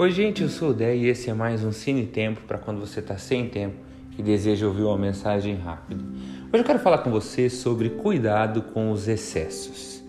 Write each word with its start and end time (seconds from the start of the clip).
Oi, 0.00 0.10
gente, 0.12 0.40
eu 0.42 0.48
sou 0.48 0.70
o 0.70 0.72
Dé 0.72 0.96
e 0.96 1.08
esse 1.08 1.28
é 1.28 1.34
mais 1.34 1.62
um 1.62 1.70
Cine 1.70 2.06
Tempo 2.06 2.40
para 2.48 2.56
quando 2.56 2.80
você 2.80 3.00
está 3.00 3.18
sem 3.18 3.50
tempo 3.50 3.76
e 4.16 4.22
deseja 4.22 4.66
ouvir 4.66 4.84
uma 4.84 4.96
mensagem 4.96 5.54
rápida. 5.56 6.02
Hoje 6.50 6.62
eu 6.62 6.64
quero 6.64 6.78
falar 6.78 6.98
com 7.00 7.10
você 7.10 7.50
sobre 7.50 7.90
cuidado 7.90 8.62
com 8.62 8.92
os 8.92 9.06
excessos. 9.06 10.02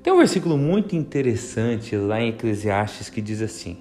Tem 0.00 0.12
um 0.12 0.18
versículo 0.18 0.56
muito 0.56 0.94
interessante 0.94 1.96
lá 1.96 2.20
em 2.20 2.28
Eclesiastes 2.28 3.10
que 3.10 3.20
diz 3.20 3.42
assim: 3.42 3.78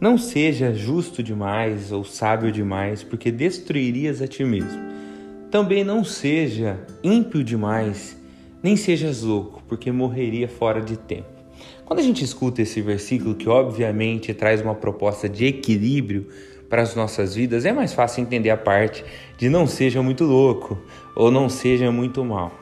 Não 0.00 0.18
seja 0.18 0.74
justo 0.74 1.22
demais 1.22 1.92
ou 1.92 2.02
sábio 2.02 2.50
demais, 2.50 3.04
porque 3.04 3.30
destruirias 3.30 4.20
a 4.20 4.26
ti 4.26 4.42
mesmo. 4.42 4.82
Também 5.52 5.84
não 5.84 6.02
seja 6.02 6.80
ímpio 7.00 7.44
demais, 7.44 8.20
nem 8.60 8.74
sejas 8.74 9.22
louco, 9.22 9.62
porque 9.68 9.92
morreria 9.92 10.48
fora 10.48 10.80
de 10.80 10.96
tempo. 10.96 11.39
Quando 11.84 12.00
a 12.00 12.02
gente 12.02 12.24
escuta 12.24 12.62
esse 12.62 12.80
versículo, 12.80 13.34
que 13.34 13.48
obviamente 13.48 14.32
traz 14.34 14.60
uma 14.60 14.74
proposta 14.74 15.28
de 15.28 15.46
equilíbrio 15.46 16.26
para 16.68 16.82
as 16.82 16.94
nossas 16.94 17.34
vidas, 17.34 17.64
é 17.64 17.72
mais 17.72 17.92
fácil 17.92 18.22
entender 18.22 18.50
a 18.50 18.56
parte 18.56 19.04
de 19.36 19.48
não 19.48 19.66
seja 19.66 20.02
muito 20.02 20.24
louco 20.24 20.78
ou 21.16 21.30
não 21.30 21.48
seja 21.48 21.90
muito 21.90 22.24
mal. 22.24 22.52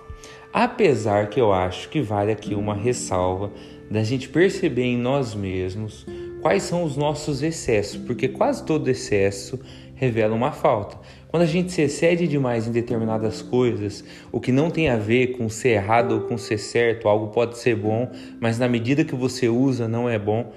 Apesar 0.53 1.29
que 1.29 1.39
eu 1.39 1.53
acho 1.53 1.91
que 1.91 2.01
vale 2.01 2.33
aqui 2.33 2.55
uma 2.55 2.75
ressalva 2.75 3.53
da 3.91 4.03
gente 4.03 4.29
perceber 4.29 4.84
em 4.84 4.97
nós 4.97 5.34
mesmos 5.34 6.06
quais 6.41 6.62
são 6.62 6.84
os 6.84 6.97
nossos 6.97 7.42
excessos, 7.42 7.98
porque 7.98 8.28
quase 8.28 8.65
todo 8.65 8.89
excesso 8.89 9.59
revela 9.95 10.34
uma 10.34 10.53
falta. 10.53 10.98
Quando 11.29 11.43
a 11.43 11.47
gente 11.47 11.71
se 11.73 11.83
excede 11.83 12.27
demais 12.27 12.67
em 12.67 12.73
determinadas 12.73 13.43
coisas, 13.43 14.03
o 14.33 14.41
que 14.41 14.51
não 14.51 14.71
tem 14.71 14.89
a 14.89 14.97
ver 14.97 15.37
com 15.37 15.49
ser 15.51 15.71
errado 15.71 16.13
ou 16.13 16.21
com 16.23 16.39
ser 16.39 16.57
certo, 16.57 17.07
algo 17.07 17.29
pode 17.29 17.59
ser 17.59 17.77
bom, 17.77 18.11
mas 18.41 18.59
na 18.59 18.67
medida 18.67 19.05
que 19.05 19.15
você 19.15 19.47
usa 19.47 19.87
não 19.87 20.09
é 20.09 20.19
bom. 20.19 20.51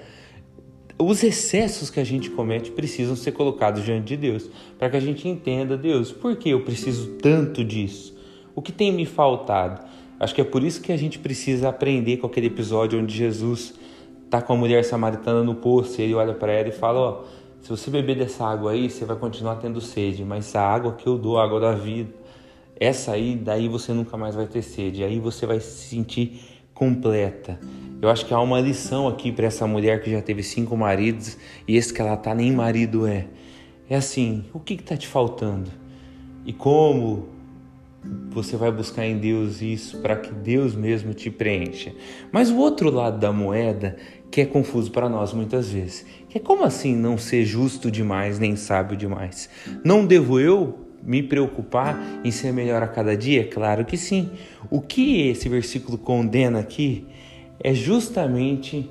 Os 0.98 1.22
excessos 1.22 1.90
que 1.90 2.00
a 2.00 2.04
gente 2.04 2.30
comete 2.30 2.70
precisam 2.70 3.14
ser 3.14 3.32
colocados 3.32 3.84
diante 3.84 4.06
de 4.06 4.16
Deus, 4.16 4.50
para 4.78 4.88
que 4.88 4.96
a 4.96 5.00
gente 5.00 5.28
entenda, 5.28 5.76
Deus, 5.76 6.10
por 6.10 6.36
que 6.36 6.48
eu 6.48 6.64
preciso 6.64 7.16
tanto 7.16 7.62
disso? 7.62 8.16
O 8.54 8.62
que 8.62 8.72
tem 8.72 8.92
me 8.92 9.04
faltado? 9.04 9.84
Acho 10.18 10.34
que 10.34 10.40
é 10.40 10.44
por 10.44 10.62
isso 10.62 10.80
que 10.80 10.92
a 10.92 10.96
gente 10.96 11.18
precisa 11.18 11.68
aprender 11.68 12.16
com 12.16 12.26
aquele 12.26 12.46
episódio 12.46 12.98
onde 12.98 13.14
Jesus 13.14 13.74
está 14.24 14.40
com 14.40 14.54
a 14.54 14.56
mulher 14.56 14.84
samaritana 14.84 15.42
no 15.42 15.56
poço, 15.56 16.00
e 16.00 16.04
ele 16.04 16.14
olha 16.14 16.32
para 16.32 16.52
ela 16.52 16.68
e 16.68 16.72
fala, 16.72 16.98
ó, 16.98 17.10
oh, 17.10 17.41
se 17.62 17.68
você 17.68 17.90
beber 17.90 18.16
dessa 18.16 18.44
água 18.44 18.72
aí, 18.72 18.90
você 18.90 19.04
vai 19.04 19.16
continuar 19.16 19.56
tendo 19.56 19.80
sede, 19.80 20.24
mas 20.24 20.54
a 20.56 20.62
água 20.62 20.94
que 20.94 21.06
eu 21.06 21.16
dou, 21.16 21.38
a 21.38 21.44
água 21.44 21.60
da 21.60 21.72
vida, 21.72 22.12
essa 22.78 23.12
aí, 23.12 23.36
daí 23.36 23.68
você 23.68 23.92
nunca 23.92 24.16
mais 24.16 24.34
vai 24.34 24.48
ter 24.48 24.62
sede, 24.62 25.04
aí 25.04 25.20
você 25.20 25.46
vai 25.46 25.60
se 25.60 25.88
sentir 25.88 26.40
completa. 26.74 27.60
Eu 28.00 28.10
acho 28.10 28.26
que 28.26 28.34
há 28.34 28.40
uma 28.40 28.60
lição 28.60 29.06
aqui 29.06 29.30
para 29.30 29.46
essa 29.46 29.64
mulher 29.64 30.02
que 30.02 30.10
já 30.10 30.20
teve 30.20 30.42
cinco 30.42 30.76
maridos 30.76 31.38
e 31.68 31.76
esse 31.76 31.94
que 31.94 32.00
ela 32.00 32.16
tá 32.16 32.34
nem 32.34 32.50
marido 32.50 33.06
é. 33.06 33.28
É 33.88 33.94
assim, 33.94 34.44
o 34.52 34.58
que 34.58 34.74
está 34.74 34.96
te 34.96 35.06
faltando? 35.06 35.70
E 36.44 36.52
como 36.52 37.28
você 38.30 38.56
vai 38.56 38.72
buscar 38.72 39.06
em 39.06 39.18
Deus 39.18 39.62
isso 39.62 39.98
para 39.98 40.16
que 40.16 40.32
Deus 40.32 40.74
mesmo 40.74 41.14
te 41.14 41.30
preencha. 41.30 41.92
Mas 42.32 42.50
o 42.50 42.56
outro 42.56 42.90
lado 42.90 43.20
da 43.20 43.32
moeda 43.32 43.96
que 44.32 44.40
é 44.40 44.46
confuso 44.46 44.90
para 44.90 45.10
nós 45.10 45.34
muitas 45.34 45.68
vezes, 45.68 46.06
que 46.26 46.38
é 46.38 46.40
como 46.40 46.64
assim 46.64 46.96
não 46.96 47.18
ser 47.18 47.44
justo 47.44 47.90
demais 47.90 48.38
nem 48.38 48.56
sábio 48.56 48.96
demais? 48.96 49.50
Não 49.84 50.06
devo 50.06 50.40
eu 50.40 50.78
me 51.02 51.22
preocupar 51.22 52.00
em 52.24 52.30
ser 52.30 52.50
melhor 52.50 52.82
a 52.82 52.88
cada 52.88 53.14
dia? 53.14 53.46
Claro 53.46 53.84
que 53.84 53.98
sim. 53.98 54.30
O 54.70 54.80
que 54.80 55.28
esse 55.28 55.50
versículo 55.50 55.98
condena 55.98 56.60
aqui 56.60 57.06
é 57.60 57.74
justamente 57.74 58.90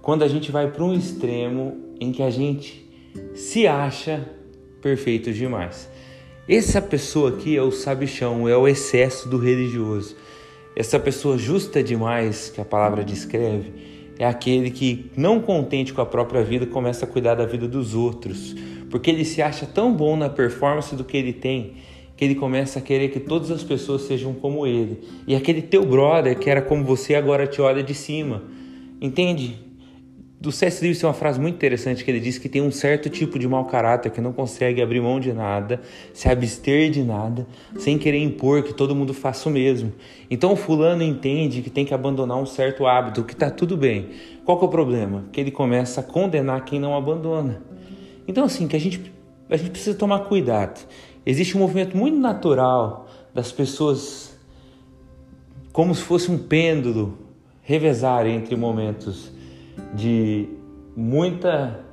quando 0.00 0.24
a 0.24 0.28
gente 0.28 0.50
vai 0.50 0.68
para 0.68 0.82
um 0.82 0.92
extremo 0.92 1.76
em 2.00 2.10
que 2.10 2.22
a 2.22 2.30
gente 2.30 2.84
se 3.36 3.68
acha 3.68 4.28
perfeito 4.80 5.32
demais. 5.32 5.88
Essa 6.48 6.82
pessoa 6.82 7.30
aqui 7.30 7.56
é 7.56 7.62
o 7.62 7.70
sabichão, 7.70 8.48
é 8.48 8.56
o 8.56 8.66
excesso 8.66 9.28
do 9.28 9.38
religioso. 9.38 10.16
Essa 10.74 10.98
pessoa 10.98 11.38
justa 11.38 11.84
demais, 11.84 12.50
que 12.50 12.60
a 12.60 12.64
palavra 12.64 13.04
descreve, 13.04 13.92
é 14.22 14.24
aquele 14.24 14.70
que, 14.70 15.10
não 15.16 15.40
contente 15.40 15.92
com 15.92 16.00
a 16.00 16.06
própria 16.06 16.44
vida, 16.44 16.64
começa 16.64 17.04
a 17.04 17.08
cuidar 17.08 17.34
da 17.34 17.44
vida 17.44 17.66
dos 17.66 17.92
outros, 17.92 18.54
porque 18.88 19.10
ele 19.10 19.24
se 19.24 19.42
acha 19.42 19.66
tão 19.66 19.92
bom 19.92 20.16
na 20.16 20.28
performance 20.28 20.94
do 20.94 21.02
que 21.02 21.16
ele 21.16 21.32
tem, 21.32 21.72
que 22.16 22.24
ele 22.24 22.36
começa 22.36 22.78
a 22.78 22.82
querer 22.82 23.08
que 23.08 23.18
todas 23.18 23.50
as 23.50 23.64
pessoas 23.64 24.02
sejam 24.02 24.32
como 24.32 24.64
ele. 24.64 25.00
E 25.26 25.34
aquele 25.34 25.60
teu 25.60 25.84
brother 25.84 26.38
que 26.38 26.48
era 26.48 26.62
como 26.62 26.84
você 26.84 27.16
agora 27.16 27.48
te 27.48 27.60
olha 27.60 27.82
de 27.82 27.94
cima. 27.94 28.44
Entende? 29.00 29.58
Do 30.42 30.50
C.S. 30.50 30.82
Lewis 30.82 30.98
tem 30.98 31.08
uma 31.08 31.14
frase 31.14 31.38
muito 31.38 31.54
interessante 31.54 32.04
que 32.04 32.10
ele 32.10 32.18
diz 32.18 32.36
que 32.36 32.48
tem 32.48 32.60
um 32.60 32.72
certo 32.72 33.08
tipo 33.08 33.38
de 33.38 33.46
mau 33.46 33.64
caráter 33.64 34.10
que 34.10 34.20
não 34.20 34.32
consegue 34.32 34.82
abrir 34.82 35.00
mão 35.00 35.20
de 35.20 35.32
nada, 35.32 35.80
se 36.12 36.28
abster 36.28 36.90
de 36.90 37.04
nada, 37.04 37.46
sem 37.78 37.96
querer 37.96 38.18
impor 38.18 38.64
que 38.64 38.74
todo 38.74 38.92
mundo 38.92 39.14
faça 39.14 39.48
o 39.48 39.52
mesmo. 39.52 39.92
Então 40.28 40.54
o 40.54 40.56
fulano 40.56 41.04
entende 41.04 41.62
que 41.62 41.70
tem 41.70 41.84
que 41.84 41.94
abandonar 41.94 42.36
um 42.38 42.44
certo 42.44 42.88
hábito, 42.88 43.22
que 43.22 43.34
está 43.34 43.52
tudo 43.52 43.76
bem. 43.76 44.08
Qual 44.44 44.58
que 44.58 44.64
é 44.64 44.66
o 44.66 44.70
problema? 44.70 45.26
Que 45.30 45.40
ele 45.40 45.52
começa 45.52 46.00
a 46.00 46.02
condenar 46.02 46.64
quem 46.64 46.80
não 46.80 46.96
abandona. 46.96 47.62
Então 48.26 48.42
assim, 48.42 48.66
que 48.66 48.74
a 48.74 48.80
gente, 48.80 49.12
a 49.48 49.56
gente 49.56 49.70
precisa 49.70 49.96
tomar 49.96 50.24
cuidado. 50.24 50.84
Existe 51.24 51.56
um 51.56 51.60
movimento 51.60 51.96
muito 51.96 52.18
natural 52.18 53.08
das 53.32 53.52
pessoas 53.52 54.36
como 55.72 55.94
se 55.94 56.02
fosse 56.02 56.32
um 56.32 56.36
pêndulo 56.36 57.16
revezar 57.62 58.26
entre 58.26 58.56
momentos 58.56 59.40
de 59.92 60.48
muita 60.96 61.84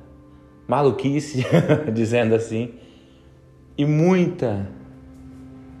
maluquice, 0.66 1.44
dizendo 1.92 2.34
assim, 2.34 2.70
e 3.76 3.84
muita 3.84 4.68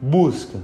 busca. 0.00 0.58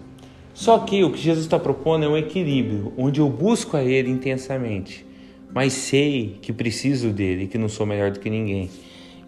Só 0.52 0.78
que 0.78 1.04
o 1.04 1.12
que 1.12 1.18
Jesus 1.18 1.44
está 1.44 1.58
propondo 1.58 2.04
é 2.04 2.08
um 2.08 2.16
equilíbrio, 2.16 2.92
onde 2.96 3.20
eu 3.20 3.28
busco 3.28 3.76
a 3.76 3.84
Ele 3.84 4.10
intensamente, 4.10 5.04
mas 5.52 5.74
sei 5.74 6.38
que 6.40 6.52
preciso 6.52 7.10
dele, 7.10 7.46
que 7.46 7.58
não 7.58 7.68
sou 7.68 7.84
melhor 7.84 8.10
do 8.10 8.20
que 8.20 8.30
ninguém. 8.30 8.70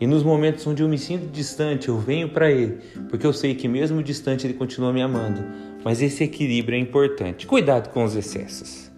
E 0.01 0.07
nos 0.07 0.23
momentos 0.23 0.67
onde 0.67 0.83
eu 0.83 0.89
me 0.89 0.97
sinto 0.97 1.27
distante, 1.31 1.89
eu 1.89 1.99
venho 1.99 2.29
para 2.29 2.51
Ele, 2.51 2.79
porque 3.11 3.27
eu 3.27 3.33
sei 3.33 3.55
que 3.55 3.69
mesmo 3.69 4.03
distante 4.03 4.47
Ele 4.47 4.55
continua 4.55 4.93
me 4.93 5.03
amando. 5.03 5.45
Mas 5.85 6.01
esse 6.01 6.25
equilíbrio 6.25 6.77
é 6.77 6.81
importante. 6.81 7.47
Cuidado 7.47 7.91
com 7.91 8.05
os 8.05 8.15
excessos. 8.17 8.91